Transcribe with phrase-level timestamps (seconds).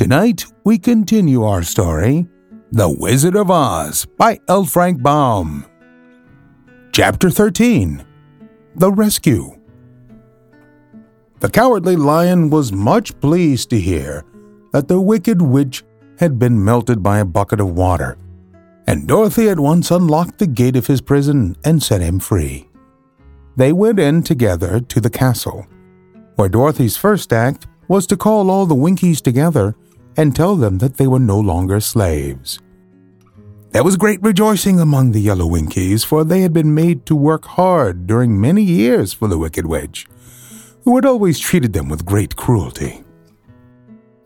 [0.00, 2.26] Tonight, we continue our story,
[2.72, 4.64] The Wizard of Oz by L.
[4.64, 5.66] Frank Baum.
[6.90, 8.02] Chapter 13
[8.76, 9.60] The Rescue.
[11.40, 14.24] The Cowardly Lion was much pleased to hear
[14.72, 15.84] that the Wicked Witch
[16.18, 18.16] had been melted by a bucket of water,
[18.86, 22.70] and Dorothy at once unlocked the gate of his prison and set him free.
[23.54, 25.66] They went in together to the castle,
[26.36, 29.74] where Dorothy's first act was to call all the Winkies together
[30.16, 32.58] and tell them that they were no longer slaves.
[33.70, 37.44] There was great rejoicing among the Yellow Winkies, for they had been made to work
[37.44, 40.08] hard during many years for the Wicked Witch,
[40.84, 43.04] who had always treated them with great cruelty.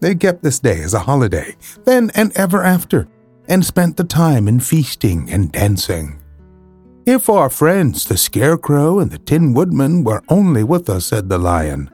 [0.01, 3.07] They kept this day as a holiday, then and ever after,
[3.47, 6.23] and spent the time in feasting and dancing.
[7.07, 11.37] If our friends, the Scarecrow and the Tin Woodman, were only with us, said the
[11.37, 11.91] Lion,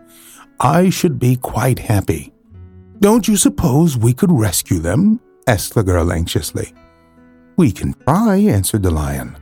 [0.60, 2.32] I should be quite happy.
[3.01, 5.20] Don't you suppose we could rescue them?
[5.47, 6.75] asked the girl anxiously.
[7.56, 9.39] We can try, answered the Lion.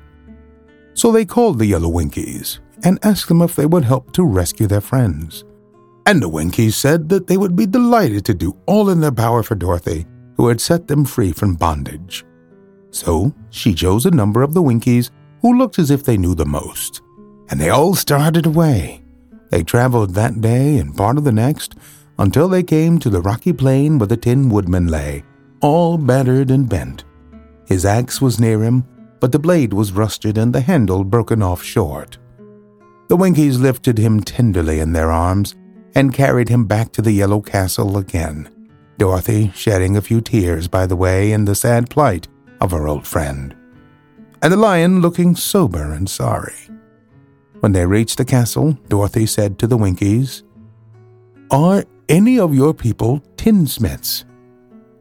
[0.94, 4.68] So they called the Yellow Winkies and asked them if they would help to rescue
[4.68, 5.44] their friends.
[6.06, 9.42] And the Winkies said that they would be delighted to do all in their power
[9.42, 12.24] for Dorothy, who had set them free from bondage.
[12.92, 15.10] So she chose a number of the Winkies
[15.42, 17.02] who looked as if they knew the most.
[17.50, 19.02] And they all started away.
[19.50, 21.74] They traveled that day and part of the next
[22.18, 25.24] until they came to the rocky plain where the Tin Woodman lay,
[25.60, 27.04] all battered and bent.
[27.66, 28.84] His axe was near him,
[29.20, 32.18] but the blade was rusted and the handle broken off short.
[33.08, 35.54] The Winkies lifted him tenderly in their arms
[35.94, 38.48] and carried him back to the yellow castle again,
[38.98, 42.28] Dorothy shedding a few tears by the way in the sad plight
[42.60, 43.54] of her old friend
[44.42, 46.54] and the lion looking sober and sorry.
[47.60, 50.44] When they reached the castle, Dorothy said to the Winkies,
[51.50, 54.24] Are any of your people tinsmiths?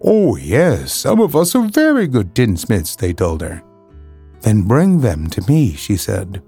[0.04, 3.64] Oh, yes, some of us are very good tinsmiths, they told her.
[4.42, 6.44] Then bring them to me, she said.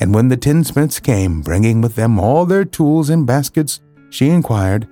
[0.00, 4.86] And when the tinsmiths came, bringing with them all their tools and baskets, she inquired,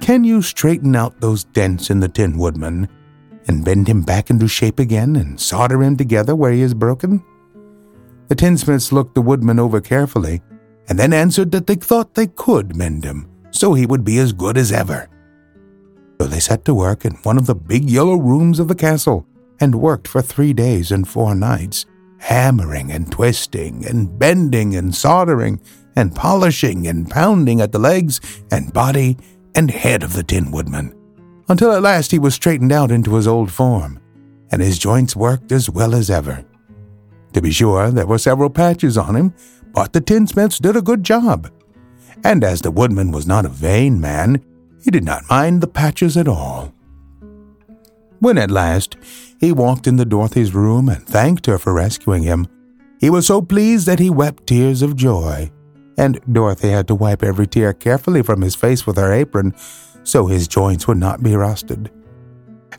[0.00, 2.88] Can you straighten out those dents in the Tin Woodman
[3.46, 7.24] and bend him back into shape again and solder him together where he is broken?
[8.28, 10.42] The tinsmiths looked the woodman over carefully
[10.88, 14.32] and then answered that they thought they could mend him so he would be as
[14.32, 15.08] good as ever.
[16.20, 19.26] So they set to work in one of the big yellow rooms of the castle
[19.60, 21.86] and worked for three days and four nights,
[22.18, 25.60] hammering and twisting and bending and soldering
[25.94, 29.16] and polishing and pounding at the legs and body
[29.54, 30.94] and head of the Tin Woodman
[31.48, 34.00] until at last he was straightened out into his old form,
[34.50, 36.44] and his joints worked as well as ever.
[37.34, 39.34] To be sure, there were several patches on him,
[39.72, 41.50] but the tinsmiths did a good job.
[42.26, 44.44] And as the woodman was not a vain man,
[44.82, 46.74] he did not mind the patches at all.
[48.18, 48.96] When at last
[49.38, 52.48] he walked into Dorothy's room and thanked her for rescuing him,
[52.98, 55.52] he was so pleased that he wept tears of joy,
[55.96, 59.54] and Dorothy had to wipe every tear carefully from his face with her apron
[60.02, 61.92] so his joints would not be rusted.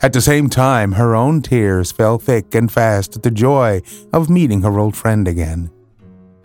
[0.02, 3.82] At the same time, her own tears fell thick and fast at the joy
[4.12, 5.72] of meeting her old friend again.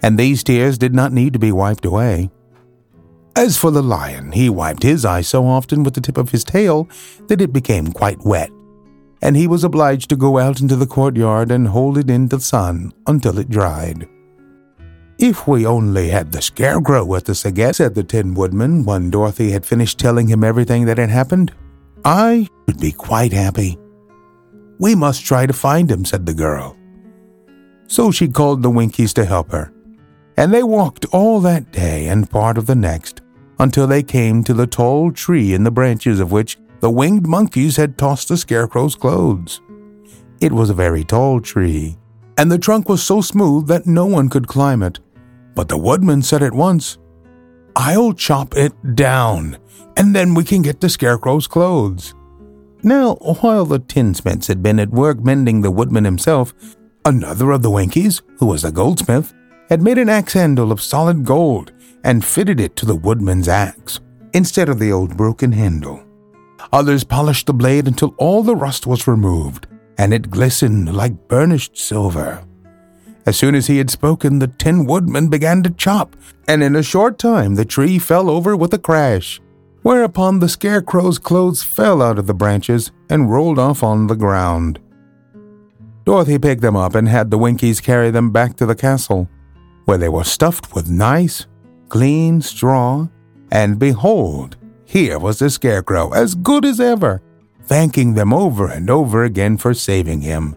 [0.04, 2.30] And these tears did not need to be wiped away.
[3.34, 6.44] As for the lion, he wiped his eyes so often with the tip of his
[6.44, 6.88] tail
[7.28, 8.50] that it became quite wet,
[9.22, 12.40] and he was obliged to go out into the courtyard and hold it in the
[12.40, 14.06] sun until it dried.
[15.18, 19.50] If we only had the scarecrow with us again, said the Tin Woodman when Dorothy
[19.50, 21.54] had finished telling him everything that had happened,
[22.04, 23.78] I should be quite happy.
[24.78, 26.76] We must try to find him, said the girl.
[27.86, 29.72] So she called the Winkies to help her,
[30.36, 33.21] and they walked all that day and part of the next
[33.58, 37.76] until they came to the tall tree in the branches of which the winged monkeys
[37.76, 39.60] had tossed the scarecrow's clothes.
[40.40, 41.96] It was a very tall tree,
[42.36, 44.98] and the trunk was so smooth that no one could climb it.
[45.54, 46.98] But the woodman said at once,
[47.76, 49.58] I'll chop it down,
[49.96, 52.14] and then we can get the scarecrow's clothes.
[52.82, 56.52] Now, while the tinsmiths had been at work mending the woodman himself,
[57.04, 59.32] another of the Winkies, who was a goldsmith,
[59.68, 61.72] had made an axe handle of solid gold
[62.04, 64.00] and fitted it to the woodman's axe,
[64.32, 66.02] instead of the old broken handle.
[66.72, 69.66] Others polished the blade until all the rust was removed,
[69.98, 72.44] and it glistened like burnished silver.
[73.24, 76.16] As soon as he had spoken, the Tin Woodman began to chop,
[76.48, 79.40] and in a short time the tree fell over with a crash,
[79.82, 84.80] whereupon the Scarecrow's clothes fell out of the branches and rolled off on the ground.
[86.04, 89.28] Dorothy picked them up and had the Winkies carry them back to the castle,
[89.84, 91.46] where they were stuffed with nice,
[91.92, 93.06] clean straw,
[93.50, 94.56] and behold,
[94.86, 97.20] here was the Scarecrow, as good as ever,
[97.64, 100.56] thanking them over and over again for saving him.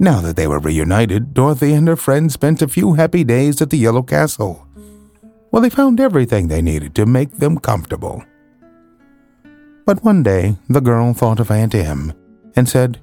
[0.00, 3.70] Now that they were reunited, Dorothy and her friends spent a few happy days at
[3.70, 4.66] the Yellow Castle.
[5.52, 8.24] Well, they found everything they needed to make them comfortable.
[9.84, 12.12] But one day, the girl thought of Aunt Em
[12.56, 13.00] and said,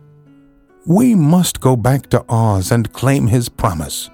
[0.85, 4.09] We must go back to Oz and claim his promise.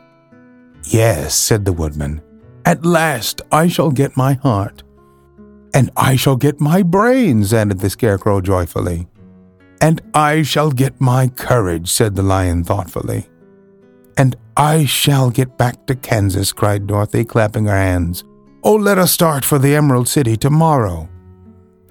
[0.83, 2.21] Yes, said the woodman.
[2.65, 4.83] At last I shall get my heart.
[5.73, 9.07] And I shall get my brains, added the scarecrow joyfully.
[9.81, 13.29] And I shall get my courage, said the lion thoughtfully.
[14.17, 18.23] And I shall get back to Kansas, cried Dorothy, clapping her hands.
[18.63, 21.07] Oh, let us start for the Emerald City tomorrow.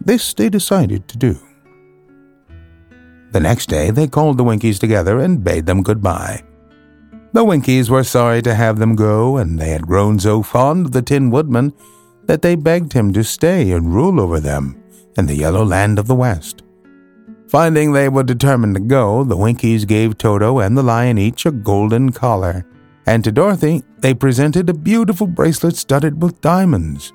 [0.00, 1.38] This they decided to do.
[3.32, 6.42] The next day they called the Winkies together and bade them goodbye.
[7.32, 10.92] The Winkies were sorry to have them go, and they had grown so fond of
[10.92, 11.74] the Tin Woodman
[12.24, 14.82] that they begged him to stay and rule over them
[15.16, 16.62] in the yellow land of the West.
[17.48, 21.50] Finding they were determined to go, the Winkies gave Toto and the lion each a
[21.50, 22.66] golden collar,
[23.06, 27.12] and to Dorothy they presented a beautiful bracelet studded with diamonds.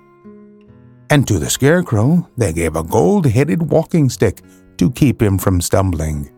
[1.10, 4.42] And to the Scarecrow they gave a gold headed walking stick
[4.78, 6.33] to keep him from stumbling.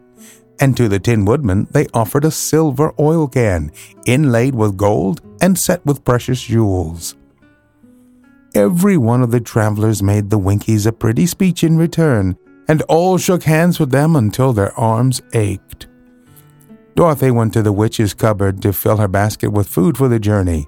[0.59, 3.71] And to the Tin Woodman they offered a silver oil can,
[4.05, 7.15] inlaid with gold and set with precious jewels.
[8.53, 12.37] Every one of the travelers made the Winkies a pretty speech in return,
[12.69, 15.87] and all shook hands with them until their arms ached.
[16.95, 20.65] Dorothy went to the witch's cupboard to fill her basket with food for the journey,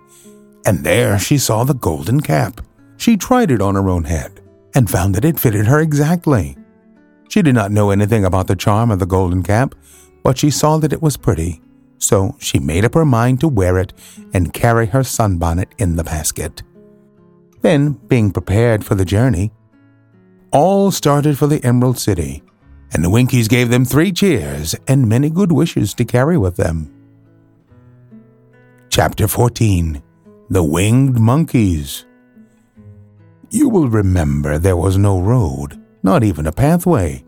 [0.65, 2.59] and there she saw the golden cap.
[2.97, 4.41] She tried it on her own head
[4.75, 6.57] and found that it fitted her exactly.
[7.29, 9.75] She did not know anything about the charm of the golden cap,
[10.23, 11.61] but she saw that it was pretty,
[11.97, 13.93] so she made up her mind to wear it
[14.33, 16.63] and carry her sunbonnet in the basket.
[17.61, 19.51] Then, being prepared for the journey,
[20.51, 22.43] all started for the Emerald City,
[22.93, 26.93] and the Winkies gave them three cheers and many good wishes to carry with them.
[28.89, 30.01] Chapter 14
[30.49, 32.05] The Winged Monkeys
[33.49, 37.23] You will remember there was no road, not even a pathway,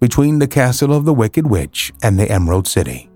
[0.00, 3.10] between the castle of the Wicked Witch and the Emerald City.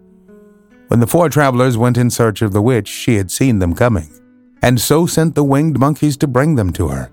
[0.89, 4.09] When the four travelers went in search of the witch, she had seen them coming,
[4.63, 7.11] and so sent the winged monkeys to bring them to her.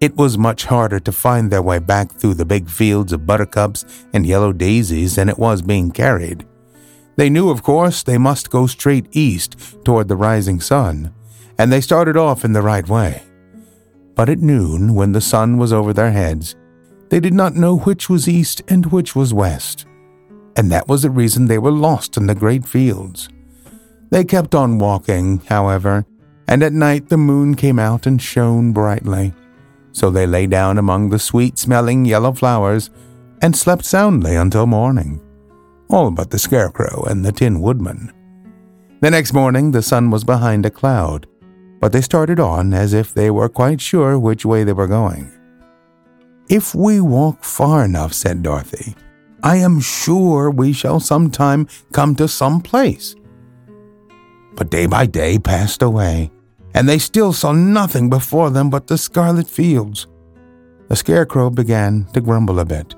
[0.00, 3.84] It was much harder to find their way back through the big fields of buttercups
[4.12, 6.46] and yellow daisies than it was being carried.
[7.16, 11.14] They knew, of course, they must go straight east toward the rising sun,
[11.58, 13.22] and they started off in the right way.
[14.14, 16.54] But at noon, when the sun was over their heads,
[17.14, 19.86] they did not know which was east and which was west,
[20.56, 23.28] and that was the reason they were lost in the great fields.
[24.10, 26.06] They kept on walking, however,
[26.48, 29.32] and at night the moon came out and shone brightly.
[29.92, 32.90] So they lay down among the sweet smelling yellow flowers
[33.40, 35.22] and slept soundly until morning,
[35.88, 38.12] all but the Scarecrow and the Tin Woodman.
[39.02, 41.28] The next morning the sun was behind a cloud,
[41.80, 45.30] but they started on as if they were quite sure which way they were going.
[46.48, 48.94] If we walk far enough, said Dorothy,
[49.42, 53.14] I am sure we shall sometime come to some place.
[54.54, 56.30] But day by day passed away,
[56.74, 60.06] and they still saw nothing before them but the scarlet fields.
[60.88, 62.94] The Scarecrow began to grumble a bit.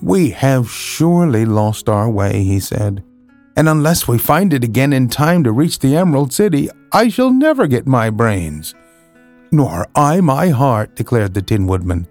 [0.00, 3.04] We have surely lost our way, he said,
[3.56, 7.30] and unless we find it again in time to reach the Emerald City, I shall
[7.30, 8.74] never get my brains.
[9.52, 12.06] Nor I my heart, declared the Tin Woodman.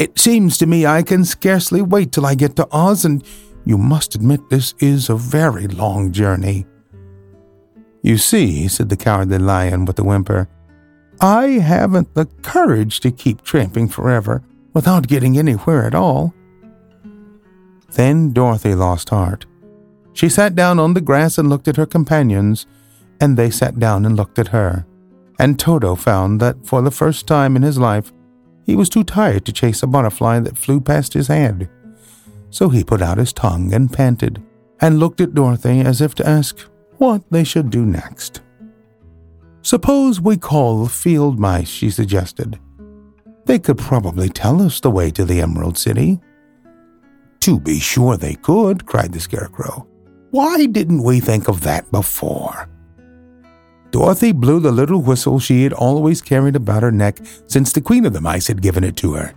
[0.00, 3.22] It seems to me I can scarcely wait till I get to Oz, and
[3.66, 6.64] you must admit this is a very long journey.
[8.02, 10.48] You see, said the cowardly lion with a whimper,
[11.20, 14.42] I haven't the courage to keep tramping forever
[14.72, 16.32] without getting anywhere at all.
[17.92, 19.44] Then Dorothy lost heart.
[20.14, 22.66] She sat down on the grass and looked at her companions,
[23.20, 24.86] and they sat down and looked at her.
[25.38, 28.14] And Toto found that for the first time in his life,
[28.70, 31.68] he was too tired to chase a butterfly that flew past his head.
[32.50, 34.40] So he put out his tongue and panted,
[34.80, 36.56] and looked at Dorothy as if to ask,
[36.98, 38.42] what they should do next.
[39.62, 42.60] Suppose we call the field mice, she suggested.
[43.44, 46.20] They could probably tell us the way to the Emerald City.
[47.40, 49.88] To be sure they could, cried the Scarecrow.
[50.30, 52.69] Why didn't we think of that before?
[53.90, 58.06] Dorothy blew the little whistle she had always carried about her neck since the Queen
[58.06, 59.34] of the Mice had given it to her.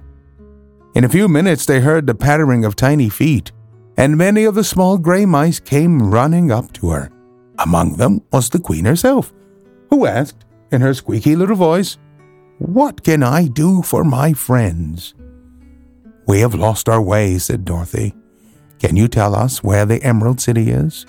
[0.95, 3.51] In a few minutes they heard the pattering of tiny feet,
[3.97, 7.09] and many of the small gray mice came running up to her.
[7.59, 9.33] Among them was the Queen herself,
[9.89, 11.97] who asked, in her squeaky little voice,
[12.57, 15.13] What can I do for my friends?
[16.27, 18.13] We have lost our way, said Dorothy.
[18.79, 21.05] Can you tell us where the Emerald City is?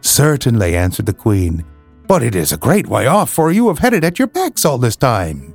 [0.00, 1.64] Certainly, answered the Queen,
[2.06, 4.64] but it is a great way off, for you have had it at your backs
[4.64, 5.54] all this time.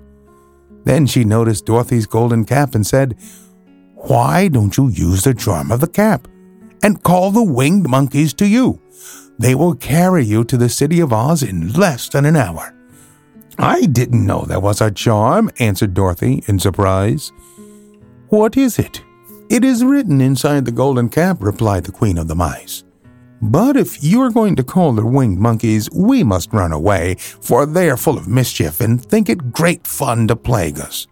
[0.84, 3.18] Then she noticed Dorothy's golden cap and said,
[3.96, 6.27] Why don't you use the charm of the cap
[6.82, 8.82] and call the winged monkeys to you?
[9.39, 12.74] They will carry you to the city of Oz in less than an hour.
[13.60, 17.32] I didn't know there was a charm, answered Dorothy in surprise.
[18.30, 19.04] What is it?
[19.50, 22.84] It is written inside the golden cap, replied the Queen of the Mice.
[23.41, 27.65] But if you are going to call the winged monkeys, we must run away, for
[27.65, 31.08] they are full of mischief and think it great fun to plague us.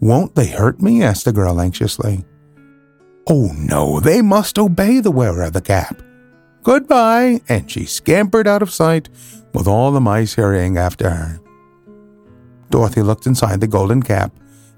[0.00, 1.02] Won't they hurt me?
[1.02, 2.24] asked the girl anxiously.
[3.26, 6.02] Oh, no, they must obey the wearer of the cap.
[6.62, 9.08] Goodbye, and she scampered out of sight,
[9.54, 11.40] with all the mice hurrying after her.
[12.70, 14.32] Dorothy looked inside the golden cap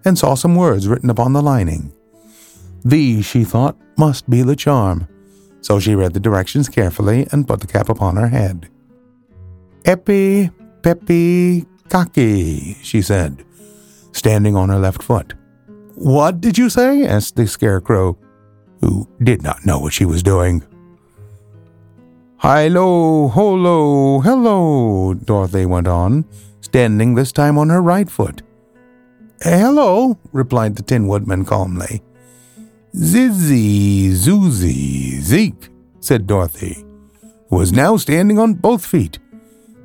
[0.04, 1.92] and saw some words written upon the lining.
[2.84, 5.06] These, she thought, must be the charm
[5.62, 8.68] so she read the directions carefully and put the cap upon her head.
[9.84, 10.50] Epi,
[10.82, 13.44] pepi, kaki, she said,
[14.12, 15.34] standing on her left foot.
[15.94, 17.06] What did you say?
[17.06, 18.18] asked the scarecrow,
[18.80, 20.62] who did not know what she was doing.
[22.40, 26.24] Hilo, holo, hello, Dorothy went on,
[26.60, 28.42] standing this time on her right foot.
[29.42, 32.02] Hello, replied the Tin Woodman calmly.
[32.94, 35.70] Zizzy, Zoozy, Zeke,
[36.00, 36.84] said Dorothy,
[37.48, 39.18] who was now standing on both feet.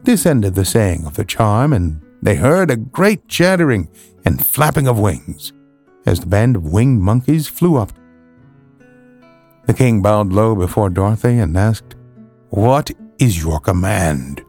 [0.03, 3.89] This ended the saying of the charm, and they heard a great chattering
[4.25, 5.53] and flapping of wings
[6.05, 7.93] as the band of winged monkeys flew up.
[9.67, 11.95] The king bowed low before Dorothy and asked,
[12.49, 14.43] What is your command?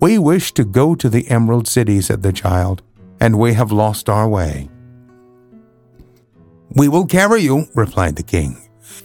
[0.00, 2.82] We wish to go to the Emerald City, said the child,
[3.18, 4.68] and we have lost our way.
[6.76, 8.58] We will carry you, replied the king.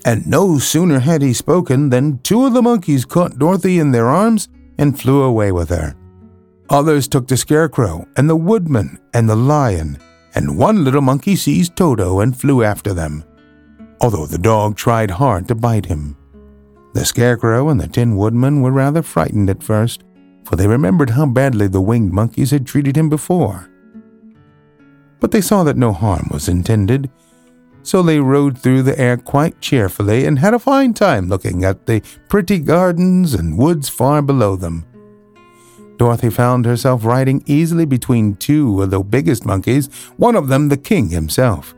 [0.04, 4.08] And no sooner had he spoken than two of the monkeys caught Dorothy in their
[4.08, 5.96] arms and flew away with her.
[6.70, 9.98] Others took the scarecrow and the woodman and the lion,
[10.36, 13.24] and one little monkey seized Toto and flew after them,
[14.02, 16.18] although the dog tried hard to bite him.
[16.94, 20.04] The scarecrow and the tin woodman were rather frightened at first,
[20.44, 23.70] for they remembered how badly the winged monkeys had treated him before.
[25.20, 27.10] But they saw that no harm was intended,
[27.84, 31.86] so they rode through the air quite cheerfully and had a fine time looking at
[31.86, 34.86] the pretty gardens and woods far below them.
[35.98, 40.78] Dorothy found herself riding easily between two of the biggest monkeys, one of them the
[40.78, 41.76] king himself.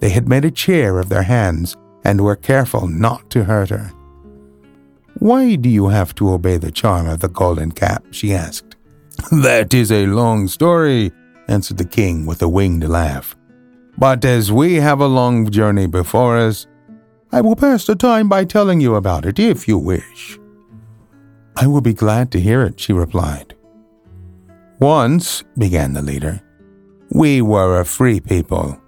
[0.00, 3.90] They had made a chair of their hands and were careful not to hurt her.
[5.18, 8.04] Why do you have to obey the charm of the golden cap?
[8.10, 8.76] she asked.
[9.32, 11.10] That is a long story,
[11.48, 13.34] answered the king with a winged laugh.
[13.98, 16.68] But as we have a long journey before us,
[17.32, 20.38] I will pass the time by telling you about it if you wish.
[21.56, 23.56] I will be glad to hear it, she replied.
[24.78, 26.40] Once, began the leader,
[27.10, 28.80] we were a free people,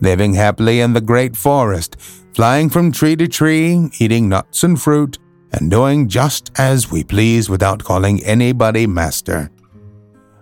[0.00, 2.00] living happily in the great forest,
[2.32, 5.18] flying from tree to tree, eating nuts and fruit,
[5.52, 9.50] and doing just as we please without calling anybody master.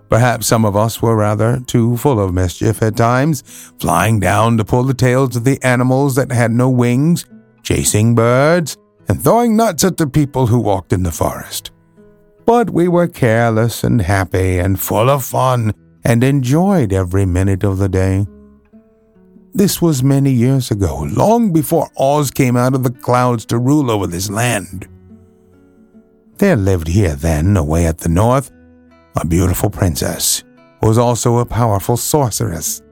[0.08, 3.42] Perhaps some of us were rather too full of mischief at times,
[3.78, 7.26] flying down to pull the tails of the animals that had no wings,
[7.62, 8.76] chasing birds,
[9.08, 11.70] and throwing nuts at the people who walked in the forest.
[12.46, 15.74] But we were careless and happy and full of fun
[16.04, 18.26] and enjoyed every minute of the day.
[19.52, 23.90] This was many years ago, long before Oz came out of the clouds to rule
[23.90, 24.88] over this land.
[26.36, 28.50] There lived here then, away at the north,
[29.20, 30.44] a beautiful princess,
[30.82, 32.82] was also a powerful sorceress.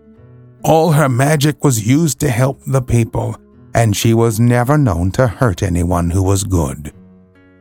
[0.64, 3.36] All her magic was used to help the people,
[3.74, 6.92] and she was never known to hurt anyone who was good.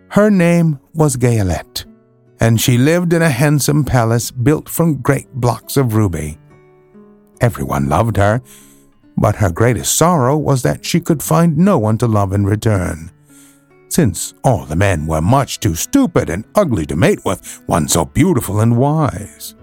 [0.10, 1.86] Her name was Gayelette,
[2.40, 6.38] and she lived in a handsome palace built from great blocks of ruby.
[7.42, 8.42] Everyone loved her,
[9.18, 13.12] but her greatest sorrow was that she could find no one to love in return
[13.96, 18.04] since all the men were much too stupid and ugly to mate with one so
[18.04, 19.56] beautiful and wise.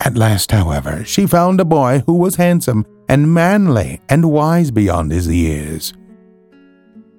[0.00, 5.10] At last, however, she found a boy who was handsome and manly and wise beyond
[5.10, 5.94] his years.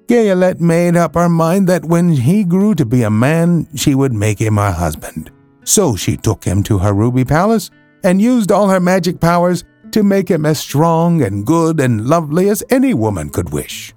[0.06, 4.12] Gayelette made up her mind that when he grew to be a man, she would
[4.12, 5.32] make him her husband.
[5.64, 7.72] So she took him to her ruby palace
[8.04, 12.48] and used all her magic powers to make him as strong and good and lovely
[12.48, 13.92] as any woman could wish.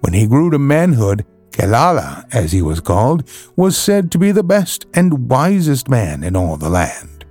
[0.00, 4.42] When he grew to manhood, Quelala, as he was called, was said to be the
[4.42, 7.24] best and wisest man in all the land.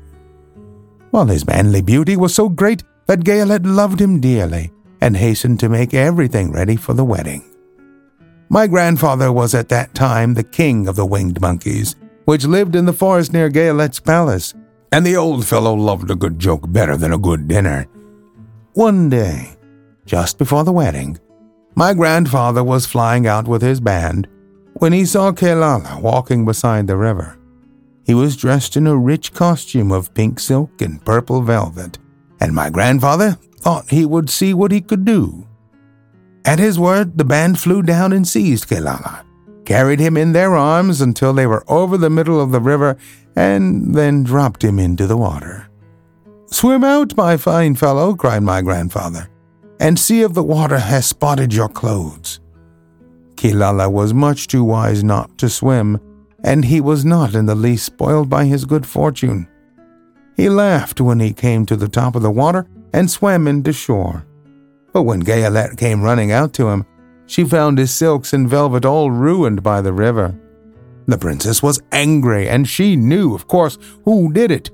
[1.12, 4.72] While his manly beauty was so great that Gayelette loved him dearly
[5.02, 7.44] and hastened to make everything ready for the wedding.
[8.50, 11.96] My grandfather was at that time the king of the winged monkeys,
[12.26, 14.54] which lived in the forest near Gayelette's palace,
[14.92, 17.88] and the old fellow loved a good joke better than a good dinner.
[18.74, 19.56] One day,
[20.06, 21.20] just before the wedding,
[21.80, 24.28] my grandfather was flying out with his band
[24.80, 27.38] when he saw Quelala walking beside the river.
[28.06, 31.98] He was dressed in a rich costume of pink silk and purple velvet,
[32.42, 35.48] and my grandfather thought he would see what he could do.
[36.44, 39.24] At his word, the band flew down and seized Quelala,
[39.64, 42.98] carried him in their arms until they were over the middle of the river,
[43.38, 45.70] and then dropped him into the water.
[46.48, 49.30] Swim out, my fine fellow, cried my grandfather,
[49.80, 52.40] and see if the water has spotted your clothes.
[53.36, 56.00] Quelala was much too wise not to swim,
[56.44, 59.48] and he was not in the least spoiled by his good fortune.
[60.36, 64.26] He laughed when he came to the top of the water and swam into shore.
[64.94, 66.86] But when Gayelette came running out to him,
[67.26, 70.38] she found his silks and velvet all ruined by the river.
[71.08, 74.72] The princess was angry, and she knew, of course, who did it.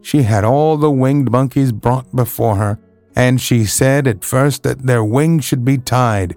[0.00, 2.78] She had all the winged monkeys brought before her,
[3.16, 6.36] and she said at first that their wings should be tied,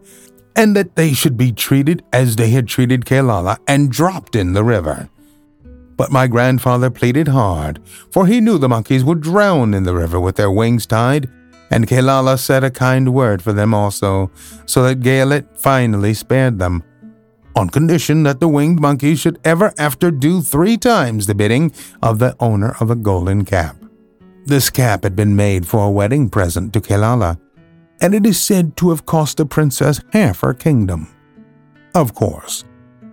[0.56, 4.64] and that they should be treated as they had treated Quelala and dropped in the
[4.64, 5.10] river.
[5.98, 7.80] But my grandfather pleaded hard,
[8.12, 11.30] for he knew the monkeys would drown in the river with their wings tied,
[11.72, 14.30] and Quelala said a kind word for them also,
[14.66, 16.84] so that Gayelette finally spared them,
[17.56, 22.20] on condition that the winged monkeys should ever after do three times the bidding of
[22.20, 23.78] the owner of the golden cap.
[24.46, 27.40] This cap had been made for a wedding present to Quelala,
[28.00, 31.08] and it is said to have cost the princess half her kingdom.
[31.96, 32.64] Of course,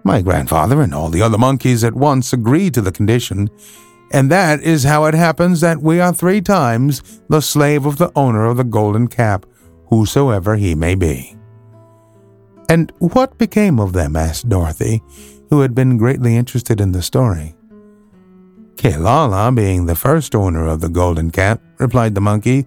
[0.05, 3.49] my grandfather and all the other monkeys at once agreed to the condition,
[4.12, 8.12] and that is how it happens that we are three times the slave of the
[8.14, 9.47] owner of the golden cap,
[9.87, 11.35] whosoever he may be.
[12.68, 14.16] And what became of them?
[14.16, 15.03] asked Dorothy,
[15.49, 17.55] who had been greatly interested in the story.
[18.83, 22.66] Quelala, being the first owner of the golden cap, replied the monkey,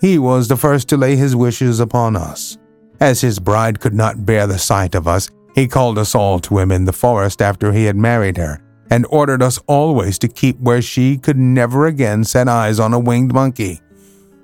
[0.00, 2.56] he was the first to lay his wishes upon us.
[3.00, 6.58] As his bride could not bear the sight of us, he called us all to
[6.58, 10.58] him in the forest after he had married her, and ordered us always to keep
[10.58, 13.78] where she could never again set eyes on a winged monkey.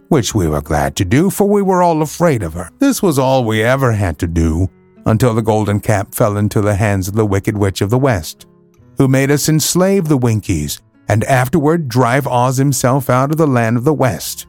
[0.09, 2.69] Which we were glad to do, for we were all afraid of her.
[2.81, 4.69] This was all we ever had to do,
[5.07, 8.45] until the golden cap fell into the hands of the wicked witch of the west,
[8.97, 13.77] who made us enslave the Winkies, and afterward drive Oz himself out of the land
[13.77, 14.47] of the west.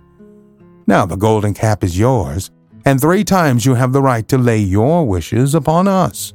[0.87, 2.51] Now the golden cap is yours,
[2.85, 6.33] and three times you have the right to lay your wishes upon us.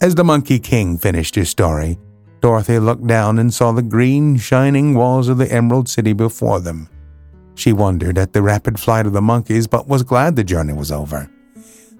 [0.00, 1.98] As the Monkey King finished his story,
[2.40, 6.88] Dorothy looked down and saw the green, shining walls of the Emerald City before them.
[7.54, 10.90] She wondered at the rapid flight of the monkeys, but was glad the journey was
[10.90, 11.30] over.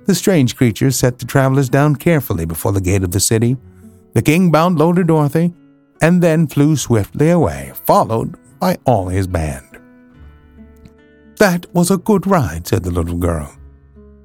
[0.06, 3.56] The strange creatures set the travelers down carefully before the gate of the city.
[4.14, 5.54] The king bound low to Dorothy,
[6.00, 9.66] and then flew swiftly away, followed by all his band.
[11.38, 13.56] That was a good ride, said the little girl.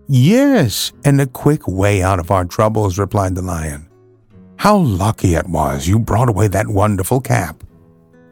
[0.08, 3.88] Yes, and a quick way out of our troubles, replied the lion.
[4.58, 7.64] How lucky it was you brought away that wonderful cap.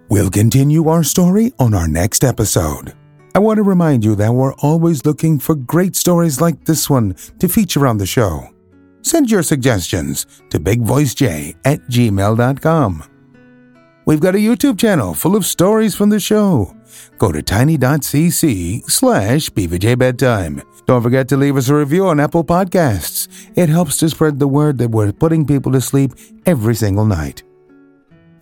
[0.10, 2.94] We'll continue our story on our next episode.
[3.34, 7.16] I want to remind you that we're always looking for great stories like this one
[7.40, 8.55] to feature on the show.
[9.06, 13.04] Send your suggestions to bigvoicej at gmail.com.
[14.08, 16.76] We've got a YouTube channel full of stories from the show.
[17.20, 20.64] Go to tiny.cc slash bvjbedtime.
[20.88, 23.28] Don't forget to leave us a review on Apple Podcasts.
[23.56, 26.14] It helps to spread the word that we're putting people to sleep
[26.48, 27.44] every single night.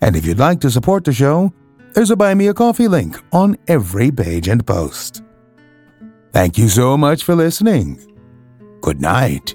[0.00, 1.52] And if you'd like to support the show,
[1.92, 5.22] there's a Buy Me a Coffee link on every page and post.
[6.32, 8.00] Thank you so much for listening.
[8.80, 9.54] Good night.